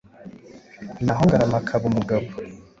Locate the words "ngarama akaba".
1.27-1.83